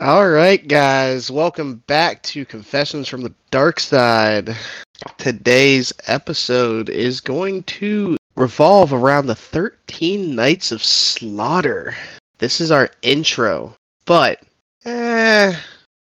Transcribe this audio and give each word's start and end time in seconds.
All 0.00 0.28
right, 0.28 0.66
guys, 0.66 1.30
welcome 1.30 1.76
back 1.86 2.22
to 2.24 2.44
Confessions 2.44 3.08
from 3.08 3.22
the 3.22 3.34
Dark 3.50 3.80
Side. 3.80 4.56
Today's 5.18 5.92
episode 6.06 6.88
is 6.88 7.20
going 7.20 7.62
to 7.64 8.16
revolve 8.34 8.92
around 8.92 9.26
the 9.26 9.34
13 9.34 10.34
Nights 10.34 10.72
of 10.72 10.82
Slaughter. 10.82 11.94
This 12.38 12.60
is 12.60 12.70
our 12.70 12.90
intro, 13.02 13.74
but 14.04 14.42
eh, 14.84 15.54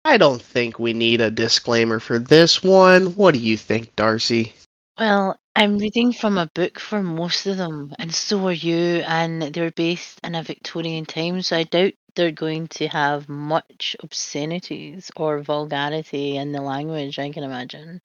I 0.04 0.16
don't 0.16 0.42
think 0.42 0.78
we 0.78 0.92
need 0.92 1.20
a 1.20 1.30
disclaimer 1.30 1.98
for 1.98 2.18
this 2.18 2.62
one. 2.62 3.16
What 3.16 3.34
do 3.34 3.40
you 3.40 3.56
think, 3.56 3.94
Darcy? 3.96 4.54
Well, 4.98 5.36
I'm 5.56 5.78
reading 5.78 6.12
from 6.12 6.38
a 6.38 6.50
book 6.54 6.78
for 6.78 7.02
most 7.02 7.46
of 7.46 7.56
them, 7.56 7.92
and 7.98 8.14
so 8.14 8.46
are 8.46 8.52
you, 8.52 9.02
and 9.06 9.42
they're 9.42 9.72
based 9.72 10.20
in 10.22 10.34
a 10.34 10.42
Victorian 10.42 11.04
time, 11.04 11.42
so 11.42 11.56
I 11.56 11.64
doubt 11.64 11.94
they're 12.14 12.30
going 12.30 12.68
to 12.68 12.88
have 12.88 13.28
much 13.28 13.96
obscenities 14.02 15.10
or 15.16 15.40
vulgarity 15.40 16.36
in 16.36 16.52
the 16.52 16.60
language, 16.60 17.18
I 17.18 17.30
can 17.30 17.44
imagine. 17.44 18.00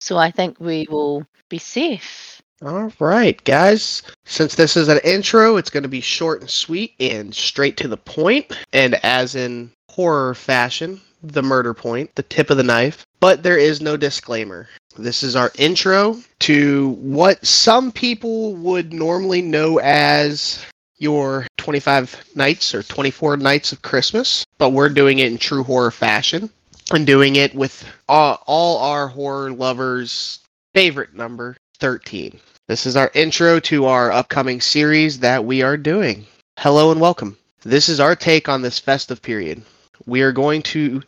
So 0.00 0.16
I 0.16 0.30
think 0.30 0.60
we 0.60 0.86
will 0.90 1.26
be 1.48 1.58
safe. 1.58 2.42
All 2.64 2.92
right, 2.98 3.42
guys. 3.44 4.02
Since 4.24 4.54
this 4.54 4.76
is 4.76 4.88
an 4.88 5.00
intro, 5.04 5.56
it's 5.56 5.70
going 5.70 5.82
to 5.82 5.88
be 5.88 6.00
short 6.00 6.40
and 6.40 6.50
sweet 6.50 6.94
and 6.98 7.34
straight 7.34 7.76
to 7.78 7.88
the 7.88 7.96
point. 7.96 8.56
And 8.72 8.94
as 9.04 9.34
in 9.34 9.70
horror 9.90 10.34
fashion, 10.34 11.00
the 11.22 11.42
murder 11.42 11.74
point, 11.74 12.14
the 12.14 12.22
tip 12.22 12.50
of 12.50 12.56
the 12.56 12.62
knife. 12.62 13.04
But 13.20 13.42
there 13.42 13.58
is 13.58 13.80
no 13.80 13.96
disclaimer. 13.96 14.68
This 14.96 15.22
is 15.22 15.36
our 15.36 15.52
intro 15.58 16.16
to 16.40 16.90
what 17.00 17.44
some 17.44 17.92
people 17.92 18.54
would 18.56 18.92
normally 18.92 19.42
know 19.42 19.78
as 19.80 20.64
your 20.98 21.46
25 21.58 22.24
nights 22.34 22.74
or 22.74 22.82
24 22.82 23.36
nights 23.36 23.72
of 23.72 23.82
Christmas, 23.82 24.44
but 24.58 24.70
we're 24.70 24.88
doing 24.88 25.18
it 25.18 25.30
in 25.30 25.38
true 25.38 25.62
horror 25.62 25.90
fashion 25.90 26.50
and 26.92 27.06
doing 27.06 27.36
it 27.36 27.54
with 27.54 27.84
all, 28.08 28.42
all 28.46 28.78
our 28.78 29.08
horror 29.08 29.52
lovers' 29.52 30.40
favorite 30.74 31.14
number 31.14 31.56
13. 31.78 32.38
This 32.68 32.86
is 32.86 32.96
our 32.96 33.10
intro 33.14 33.60
to 33.60 33.86
our 33.86 34.10
upcoming 34.10 34.60
series 34.60 35.18
that 35.20 35.44
we 35.44 35.62
are 35.62 35.76
doing. 35.76 36.26
Hello 36.58 36.90
and 36.90 37.00
welcome. 37.00 37.36
This 37.62 37.88
is 37.88 38.00
our 38.00 38.16
take 38.16 38.48
on 38.48 38.62
this 38.62 38.78
festive 38.78 39.20
period. 39.20 39.62
We 40.06 40.22
are 40.22 40.32
going 40.32 40.62
to 40.62 41.02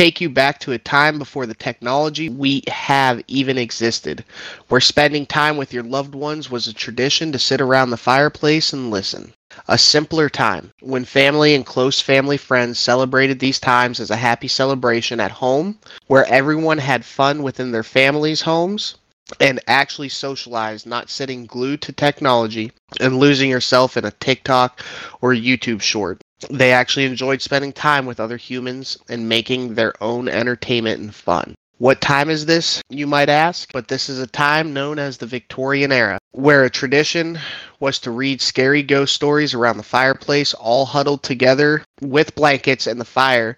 take 0.00 0.18
you 0.18 0.30
back 0.30 0.58
to 0.58 0.72
a 0.72 0.78
time 0.78 1.18
before 1.18 1.44
the 1.44 1.52
technology 1.52 2.30
we 2.30 2.62
have 2.68 3.22
even 3.28 3.58
existed, 3.58 4.24
where 4.68 4.80
spending 4.80 5.26
time 5.26 5.58
with 5.58 5.74
your 5.74 5.82
loved 5.82 6.14
ones 6.14 6.50
was 6.50 6.66
a 6.66 6.72
tradition 6.72 7.30
to 7.30 7.38
sit 7.38 7.60
around 7.60 7.90
the 7.90 7.98
fireplace 7.98 8.72
and 8.72 8.90
listen. 8.90 9.30
A 9.68 9.76
simpler 9.76 10.30
time, 10.30 10.72
when 10.80 11.04
family 11.04 11.54
and 11.54 11.66
close 11.66 12.00
family 12.00 12.38
friends 12.38 12.78
celebrated 12.78 13.40
these 13.40 13.60
times 13.60 14.00
as 14.00 14.10
a 14.10 14.16
happy 14.16 14.48
celebration 14.48 15.20
at 15.20 15.32
home, 15.32 15.78
where 16.06 16.24
everyone 16.32 16.78
had 16.78 17.04
fun 17.04 17.42
within 17.42 17.70
their 17.70 17.84
families' 17.84 18.40
homes, 18.40 18.94
and 19.38 19.60
actually 19.66 20.08
socialized, 20.08 20.86
not 20.86 21.10
sitting 21.10 21.44
glued 21.44 21.82
to 21.82 21.92
technology 21.92 22.72
and 23.00 23.18
losing 23.18 23.50
yourself 23.50 23.98
in 23.98 24.06
a 24.06 24.10
TikTok 24.12 24.82
or 25.20 25.34
YouTube 25.34 25.82
short. 25.82 26.22
They 26.48 26.72
actually 26.72 27.04
enjoyed 27.04 27.42
spending 27.42 27.72
time 27.72 28.06
with 28.06 28.18
other 28.18 28.38
humans 28.38 28.96
and 29.08 29.28
making 29.28 29.74
their 29.74 29.92
own 30.02 30.28
entertainment 30.28 31.00
and 31.00 31.14
fun. 31.14 31.54
What 31.76 32.00
time 32.00 32.28
is 32.28 32.46
this, 32.46 32.82
you 32.90 33.06
might 33.06 33.28
ask? 33.28 33.72
But 33.72 33.88
this 33.88 34.08
is 34.08 34.18
a 34.18 34.26
time 34.26 34.74
known 34.74 34.98
as 34.98 35.16
the 35.16 35.26
Victorian 35.26 35.92
era, 35.92 36.18
where 36.32 36.64
a 36.64 36.70
tradition 36.70 37.38
was 37.78 37.98
to 38.00 38.10
read 38.10 38.42
scary 38.42 38.82
ghost 38.82 39.14
stories 39.14 39.54
around 39.54 39.78
the 39.78 39.82
fireplace, 39.82 40.52
all 40.54 40.84
huddled 40.84 41.22
together 41.22 41.82
with 42.02 42.34
blankets 42.34 42.86
and 42.86 43.00
the 43.00 43.04
fire, 43.06 43.56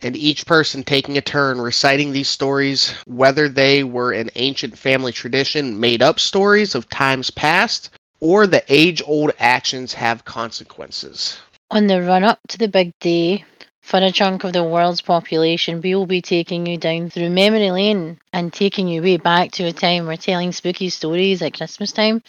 and 0.00 0.16
each 0.16 0.44
person 0.44 0.82
taking 0.82 1.16
a 1.16 1.20
turn 1.20 1.60
reciting 1.60 2.10
these 2.10 2.28
stories, 2.28 2.94
whether 3.06 3.48
they 3.48 3.84
were 3.84 4.12
an 4.12 4.30
ancient 4.34 4.76
family 4.76 5.12
tradition, 5.12 5.78
made 5.78 6.02
up 6.02 6.18
stories 6.18 6.74
of 6.74 6.88
times 6.88 7.30
past, 7.30 7.90
or 8.18 8.46
the 8.46 8.64
age 8.68 9.00
old 9.06 9.30
actions 9.38 9.92
have 9.92 10.24
consequences. 10.24 11.38
On 11.72 11.86
the 11.86 12.02
run 12.02 12.22
up 12.22 12.38
to 12.48 12.58
the 12.58 12.68
big 12.68 12.92
day, 12.98 13.46
for 13.80 13.96
a 13.96 14.12
chunk 14.12 14.44
of 14.44 14.52
the 14.52 14.62
world's 14.62 15.00
population, 15.00 15.80
we 15.80 15.94
will 15.94 16.04
be 16.04 16.20
taking 16.20 16.66
you 16.66 16.76
down 16.76 17.08
through 17.08 17.30
memory 17.30 17.70
lane 17.70 18.20
and 18.30 18.52
taking 18.52 18.88
you 18.88 19.00
way 19.00 19.16
back 19.16 19.52
to 19.52 19.64
a 19.64 19.72
time 19.72 20.04
where 20.04 20.18
telling 20.18 20.52
spooky 20.52 20.90
stories 20.90 21.40
at 21.40 21.56
Christmas 21.56 21.90
time 21.90 22.22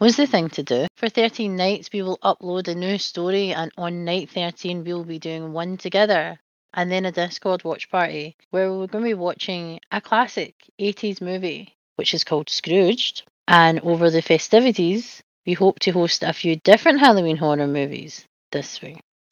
was 0.00 0.16
the 0.16 0.26
thing 0.26 0.48
to 0.48 0.62
do. 0.62 0.86
For 0.96 1.10
13 1.10 1.54
nights, 1.54 1.90
we 1.92 2.00
will 2.00 2.16
upload 2.24 2.68
a 2.68 2.74
new 2.74 2.96
story, 2.96 3.52
and 3.52 3.70
on 3.76 4.06
night 4.06 4.30
13, 4.30 4.82
we 4.82 4.94
will 4.94 5.04
be 5.04 5.18
doing 5.18 5.52
one 5.52 5.76
together 5.76 6.40
and 6.72 6.90
then 6.90 7.04
a 7.04 7.12
Discord 7.12 7.64
watch 7.64 7.90
party 7.90 8.34
where 8.48 8.72
we're 8.72 8.86
going 8.86 9.04
to 9.04 9.10
be 9.10 9.12
watching 9.12 9.78
a 9.92 10.00
classic 10.00 10.54
80s 10.80 11.20
movie, 11.20 11.76
which 11.96 12.14
is 12.14 12.24
called 12.24 12.48
Scrooged. 12.48 13.24
And 13.46 13.78
over 13.80 14.10
the 14.10 14.22
festivities, 14.22 15.22
we 15.44 15.52
hope 15.52 15.80
to 15.80 15.90
host 15.90 16.22
a 16.22 16.32
few 16.32 16.56
different 16.56 17.00
Halloween 17.00 17.36
horror 17.36 17.66
movies. 17.66 18.26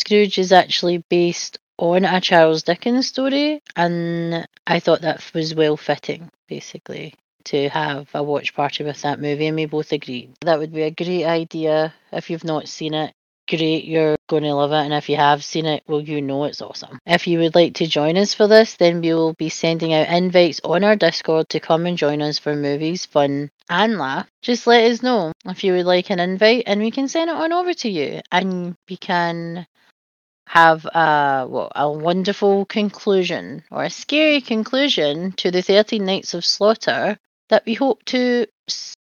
Scrooge 0.00 0.38
is 0.38 0.52
actually 0.52 0.98
based 1.08 1.58
on 1.78 2.04
a 2.04 2.20
Charles 2.20 2.62
Dickens 2.62 3.08
story, 3.08 3.60
and 3.76 4.46
I 4.66 4.80
thought 4.80 5.02
that 5.02 5.22
was 5.34 5.54
well 5.54 5.76
fitting, 5.76 6.30
basically, 6.48 7.14
to 7.44 7.68
have 7.68 8.08
a 8.14 8.22
watch 8.22 8.54
party 8.54 8.84
with 8.84 9.02
that 9.02 9.20
movie, 9.20 9.46
and 9.46 9.56
we 9.56 9.66
both 9.66 9.92
agreed. 9.92 10.34
That 10.42 10.58
would 10.58 10.72
be 10.72 10.82
a 10.82 10.90
great 10.90 11.24
idea 11.24 11.94
if 12.12 12.30
you've 12.30 12.44
not 12.44 12.68
seen 12.68 12.94
it. 12.94 13.12
Great, 13.46 13.84
you're 13.84 14.16
going 14.26 14.42
to 14.44 14.54
love 14.54 14.72
it, 14.72 14.86
and 14.86 14.94
if 14.94 15.10
you 15.10 15.16
have 15.16 15.44
seen 15.44 15.66
it, 15.66 15.82
well, 15.86 16.00
you 16.00 16.22
know 16.22 16.44
it's 16.44 16.62
awesome. 16.62 16.98
If 17.04 17.26
you 17.26 17.40
would 17.40 17.54
like 17.54 17.74
to 17.74 17.86
join 17.86 18.16
us 18.16 18.32
for 18.32 18.46
this, 18.46 18.76
then 18.76 19.02
we 19.02 19.12
will 19.12 19.34
be 19.34 19.50
sending 19.50 19.92
out 19.92 20.08
invites 20.08 20.62
on 20.64 20.82
our 20.82 20.96
Discord 20.96 21.50
to 21.50 21.60
come 21.60 21.84
and 21.84 21.98
join 21.98 22.22
us 22.22 22.38
for 22.38 22.56
movies, 22.56 23.04
fun, 23.04 23.50
and 23.68 23.98
laugh. 23.98 24.26
Just 24.40 24.66
let 24.66 24.90
us 24.90 25.02
know 25.02 25.32
if 25.44 25.62
you 25.62 25.74
would 25.74 25.84
like 25.84 26.08
an 26.08 26.20
invite, 26.20 26.64
and 26.66 26.80
we 26.80 26.90
can 26.90 27.06
send 27.06 27.28
it 27.28 27.36
on 27.36 27.52
over 27.52 27.74
to 27.74 27.90
you, 27.90 28.22
and 28.32 28.76
we 28.88 28.96
can 28.96 29.66
have 30.46 30.86
a 30.86 31.46
well, 31.48 31.70
a 31.74 31.90
wonderful 31.90 32.64
conclusion 32.64 33.62
or 33.70 33.84
a 33.84 33.90
scary 33.90 34.40
conclusion 34.40 35.32
to 35.32 35.50
the 35.50 35.60
13 35.62 36.02
Nights 36.04 36.32
of 36.32 36.46
Slaughter 36.46 37.18
that 37.50 37.64
we 37.66 37.74
hope 37.74 38.04
to 38.06 38.46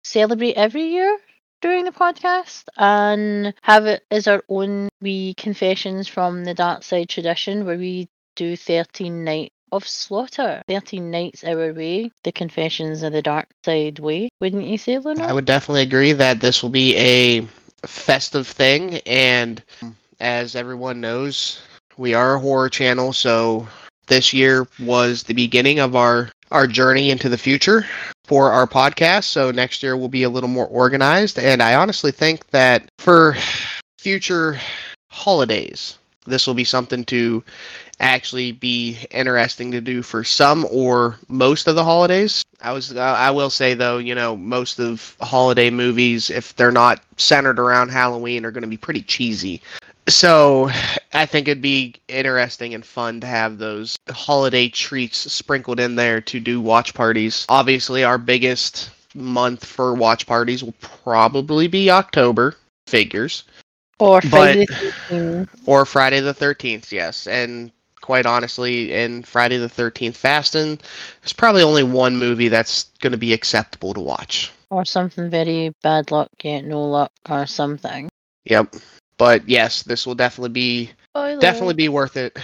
celebrate 0.02 0.54
every 0.54 0.86
year 0.86 1.18
during 1.64 1.86
the 1.86 1.90
podcast 1.90 2.64
and 2.76 3.54
have 3.62 3.86
it 3.86 4.04
as 4.10 4.28
our 4.28 4.42
own 4.50 4.86
wee 5.00 5.32
confessions 5.32 6.06
from 6.06 6.44
the 6.44 6.52
dark 6.52 6.82
side 6.82 7.08
tradition 7.08 7.64
where 7.64 7.78
we 7.78 8.06
do 8.36 8.54
13 8.54 9.24
night 9.24 9.50
of 9.72 9.88
slaughter. 9.88 10.62
13 10.68 11.10
nights 11.10 11.42
our 11.42 11.72
way 11.72 12.10
the 12.22 12.32
confessions 12.32 13.02
of 13.02 13.14
the 13.14 13.22
dark 13.22 13.48
side 13.64 13.98
way 13.98 14.28
wouldn't 14.42 14.66
you 14.66 14.76
say 14.76 14.98
Luna? 14.98 15.24
I 15.24 15.32
would 15.32 15.46
definitely 15.46 15.80
agree 15.80 16.12
that 16.12 16.38
this 16.38 16.62
will 16.62 16.68
be 16.68 16.94
a 16.98 17.40
festive 17.86 18.46
thing, 18.46 18.98
and 19.06 19.62
hmm. 19.80 19.92
as 20.20 20.54
everyone 20.54 21.00
knows, 21.00 21.62
we 21.96 22.12
are 22.12 22.34
a 22.34 22.40
horror 22.40 22.68
channel, 22.68 23.14
so 23.14 23.66
this 24.06 24.34
year 24.34 24.68
was 24.78 25.22
the 25.22 25.32
beginning 25.32 25.78
of 25.78 25.96
our 25.96 26.28
our 26.50 26.66
journey 26.66 27.10
into 27.10 27.30
the 27.30 27.38
future 27.38 27.86
for 28.24 28.50
our 28.50 28.66
podcast. 28.66 29.24
So 29.24 29.50
next 29.50 29.82
year 29.82 29.96
we'll 29.96 30.08
be 30.08 30.22
a 30.24 30.30
little 30.30 30.48
more 30.48 30.66
organized, 30.66 31.38
and 31.38 31.62
I 31.62 31.74
honestly 31.74 32.10
think 32.10 32.48
that 32.50 32.88
for 32.98 33.36
future 33.98 34.58
holidays, 35.10 35.98
this 36.26 36.46
will 36.46 36.54
be 36.54 36.64
something 36.64 37.04
to 37.04 37.44
actually 38.00 38.52
be 38.52 38.98
interesting 39.10 39.70
to 39.70 39.80
do 39.80 40.02
for 40.02 40.24
some 40.24 40.66
or 40.70 41.16
most 41.28 41.68
of 41.68 41.76
the 41.76 41.84
holidays. 41.84 42.42
I 42.60 42.72
was 42.72 42.92
uh, 42.96 43.00
I 43.00 43.30
will 43.30 43.50
say 43.50 43.74
though, 43.74 43.98
you 43.98 44.14
know, 44.14 44.36
most 44.36 44.80
of 44.80 45.16
holiday 45.20 45.70
movies 45.70 46.30
if 46.30 46.56
they're 46.56 46.72
not 46.72 47.02
centered 47.18 47.58
around 47.58 47.90
Halloween 47.90 48.44
are 48.44 48.50
going 48.50 48.62
to 48.62 48.68
be 48.68 48.76
pretty 48.76 49.02
cheesy. 49.02 49.62
So, 50.08 50.70
I 51.14 51.24
think 51.26 51.48
it'd 51.48 51.62
be 51.62 51.94
interesting 52.08 52.74
and 52.74 52.84
fun 52.84 53.20
to 53.20 53.26
have 53.26 53.58
those 53.58 53.96
holiday 54.10 54.68
treats 54.68 55.32
sprinkled 55.32 55.80
in 55.80 55.96
there 55.96 56.20
to 56.22 56.40
do 56.40 56.60
watch 56.60 56.92
parties. 56.92 57.46
Obviously, 57.48 58.04
our 58.04 58.18
biggest 58.18 58.90
month 59.14 59.64
for 59.64 59.94
watch 59.94 60.26
parties 60.26 60.62
will 60.62 60.74
probably 60.80 61.68
be 61.68 61.90
October, 61.90 62.56
figures, 62.86 63.44
or 63.98 64.20
but- 64.20 64.30
Friday 64.30 64.66
the 64.66 64.74
13th. 65.08 65.48
or 65.66 65.86
Friday 65.86 66.20
the 66.20 66.34
13th, 66.34 66.92
yes. 66.92 67.26
And 67.26 67.70
quite 68.02 68.26
honestly, 68.26 68.92
in 68.92 69.22
Friday 69.22 69.56
the 69.56 69.68
13th 69.70 70.16
Fasting, 70.16 70.78
there's 71.22 71.32
probably 71.32 71.62
only 71.62 71.82
one 71.82 72.16
movie 72.16 72.48
that's 72.48 72.84
going 73.00 73.12
to 73.12 73.16
be 73.18 73.32
acceptable 73.32 73.94
to 73.94 74.00
watch. 74.00 74.50
or 74.70 74.84
something 74.84 75.30
very 75.30 75.72
bad 75.82 76.10
luck 76.10 76.28
yet 76.42 76.64
no 76.64 76.82
luck 76.84 77.12
or 77.30 77.46
something 77.46 78.08
Yep. 78.46 78.74
But 79.16 79.48
yes, 79.48 79.82
this 79.82 80.06
will 80.06 80.14
definitely 80.14 80.50
be 80.50 80.90
Spoiler. 81.10 81.40
definitely 81.40 81.74
be 81.74 81.88
worth 81.88 82.16
it. 82.16 82.36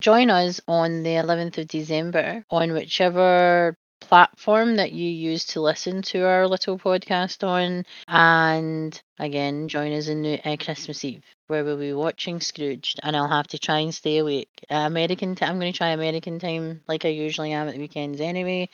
join 0.00 0.30
us 0.30 0.60
on 0.68 1.02
the 1.02 1.16
11th 1.16 1.58
of 1.58 1.68
December 1.68 2.44
on 2.50 2.72
whichever 2.72 3.74
platform 4.00 4.76
that 4.76 4.92
you 4.92 5.08
use 5.08 5.44
to 5.46 5.60
listen 5.60 6.02
to 6.02 6.20
our 6.26 6.46
little 6.48 6.78
podcast 6.78 7.46
on. 7.46 7.84
And 8.08 9.00
again, 9.18 9.68
join 9.68 9.92
us 9.92 10.08
in 10.08 10.26
uh, 10.44 10.56
Christmas 10.60 11.04
Eve, 11.04 11.24
where 11.46 11.64
we'll 11.64 11.76
be 11.78 11.92
watching 11.92 12.40
Scrooged, 12.40 13.00
and 13.02 13.16
I'll 13.16 13.28
have 13.28 13.46
to 13.48 13.58
try 13.58 13.78
and 13.78 13.94
stay 13.94 14.18
awake. 14.18 14.50
Uh, 14.70 14.74
American, 14.86 15.34
t- 15.34 15.44
I'm 15.44 15.58
going 15.60 15.72
to 15.72 15.76
try 15.76 15.88
American 15.90 16.38
time, 16.38 16.82
like 16.88 17.04
I 17.04 17.08
usually 17.08 17.52
am 17.52 17.68
at 17.68 17.74
the 17.74 17.80
weekends 17.80 18.20
anyway. 18.20 18.68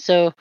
So 0.00 0.32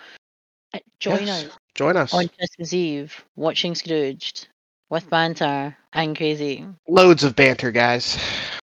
uh, 0.73 0.79
join 0.99 1.27
Yes, 1.27 1.45
us 1.45 1.57
Join 1.75 1.97
us. 1.97 2.13
on 2.13 2.27
Christmas 2.27 2.73
Eve, 2.73 3.23
watching 3.35 3.75
Scrooged 3.75 4.47
with 4.93 5.09
banter 5.09 5.75
and 5.91 6.15
crazy. 6.15 6.65
Loads 6.87 7.23
of 7.23 7.35
banter, 7.35 7.71
guys. 7.71 8.17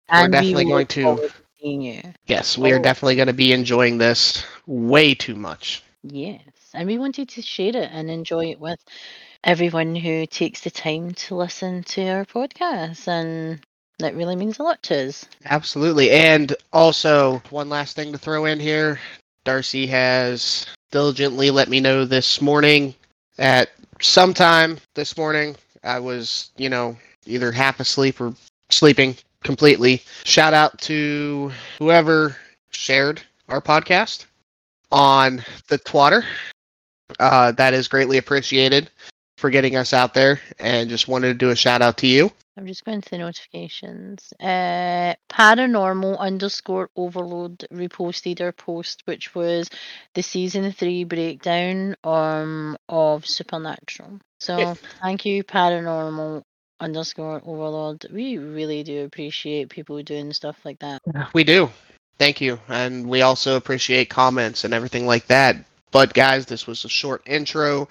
And 0.09 0.33
we 0.33 0.33
definitely 0.39 0.65
going 0.65 0.87
to- 0.87 1.03
forward 1.03 1.31
to 1.31 1.35
seeing 1.61 1.83
you. 1.83 2.03
Yes, 2.27 2.57
we 2.57 2.73
are 2.73 2.79
Oh. 2.79 2.83
definitely 2.83 3.17
going 3.17 3.27
to 3.27 3.33
be 3.35 3.53
enjoying 3.53 3.99
this 3.99 4.45
way 4.67 5.15
too 5.15 5.35
much. 5.35 5.83
Yes, 6.05 6.41
and 6.73 6.87
we 6.89 6.99
wanted 6.99 7.29
to 7.31 7.43
share 7.43 7.77
it 7.77 7.91
and 7.93 8.09
enjoy 8.11 8.47
it 8.47 8.61
with 8.61 8.79
everyone 9.45 9.97
who 9.97 10.25
takes 10.27 10.61
the 10.61 10.71
time 10.71 11.13
to 11.15 11.35
listen 11.35 11.83
to 11.85 12.09
our 12.09 12.25
podcast, 12.25 13.09
and 13.09 13.61
that 13.99 14.15
really 14.15 14.37
means 14.37 14.59
a 14.59 14.63
lot 14.63 14.83
to 14.85 15.09
us. 15.09 15.27
Absolutely. 15.45 16.11
And 16.13 16.55
also, 16.73 17.43
one 17.51 17.69
last 17.69 17.97
thing 17.97 18.13
to 18.13 18.19
throw 18.19 18.45
in 18.47 18.61
here 18.61 19.01
Darcy 19.45 19.87
has 19.89 20.67
diligently 20.93 21.51
let 21.51 21.69
me 21.69 21.81
know 21.81 22.05
this 22.05 22.41
morning 22.41 22.95
at 23.39 23.71
sometime 24.01 24.79
this 24.95 25.17
morning. 25.17 25.57
I 25.83 25.99
was, 25.99 26.51
you 26.57 26.69
know, 26.69 26.97
either 27.27 27.53
half 27.53 27.81
asleep 27.81 28.21
or 28.21 28.35
sleeping 28.71 29.17
completely. 29.45 30.03
Shout 30.25 30.55
out 30.55 30.79
to 30.83 31.51
whoever 31.79 32.37
shared 32.71 33.23
our 33.49 33.61
podcast 33.61 34.27
on 34.93 35.45
the 35.69 35.79
Twitter. 35.79 36.25
Uh, 37.19 37.53
that 37.53 37.75
is 37.75 37.89
greatly 37.89 38.19
appreciated 38.19 38.91
for 39.37 39.51
getting 39.51 39.77
us 39.77 39.93
out 39.93 40.15
there 40.15 40.41
and 40.59 40.91
just 40.91 41.09
wanted 41.09 41.29
to 41.29 41.35
do 41.35 41.51
a 41.51 41.57
shout 41.57 41.83
out 41.83 41.97
to 41.99 42.07
you. 42.07 42.31
I'm 42.61 42.67
just 42.67 42.85
going 42.85 43.01
to 43.01 43.11
the 43.11 43.17
notifications. 43.17 44.35
Uh, 44.39 45.15
paranormal 45.31 46.19
underscore 46.19 46.91
overload 46.95 47.65
reposted 47.73 48.43
our 48.43 48.53
post, 48.53 49.01
which 49.07 49.35
was 49.35 49.71
the 50.15 50.23
season 50.23 50.71
three 50.71 51.05
breakdown 51.05 51.97
um 52.05 52.77
of 52.87 53.27
Supernatural. 53.27 54.21
So 54.41 54.59
Yeah. 54.59 54.75
thank 55.01 55.25
you, 55.25 55.43
paranormal 55.43 56.43
underscore 56.79 57.41
overload. 57.47 58.05
We 58.13 58.37
really 58.37 58.83
do 58.83 59.05
appreciate 59.05 59.71
people 59.71 60.03
doing 60.03 60.31
stuff 60.35 60.59
like 60.63 60.81
that. 60.81 61.01
We 61.33 61.45
do. 61.45 61.71
Thank 62.19 62.43
you. 62.43 62.61
And 62.69 63.09
we 63.09 63.23
also 63.23 63.57
appreciate 63.57 64.11
comments 64.11 64.65
and 64.65 64.75
everything 64.75 65.07
like 65.07 65.27
that. 65.29 65.57
But 65.93 66.13
guys, 66.13 66.45
this 66.45 66.67
was 66.67 66.85
a 66.85 66.91
short 66.91 67.23
intro 67.27 67.89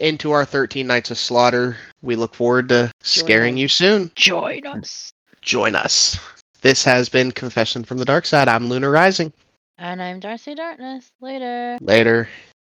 into 0.00 0.32
our 0.32 0.44
13 0.44 0.86
Nights 0.86 1.10
of 1.10 1.18
Slaughter. 1.18 1.76
We 2.02 2.16
look 2.16 2.34
forward 2.34 2.68
to 2.70 2.90
scaring 3.02 3.56
you 3.56 3.68
soon. 3.68 4.10
Join 4.16 4.62
hmm. 4.64 4.80
us. 4.80 5.12
Join 5.42 5.74
us. 5.74 6.18
This 6.62 6.84
has 6.84 7.08
been 7.08 7.32
Confession 7.32 7.84
from 7.84 7.98
the 7.98 8.04
Dark 8.04 8.26
Side. 8.26 8.48
I'm 8.48 8.68
Luna 8.68 8.90
Rising. 8.90 9.32
And 9.78 10.02
I'm 10.02 10.20
Darcy 10.20 10.54
Darkness. 10.54 11.10
Later. 11.20 11.78
Later. 11.80 12.28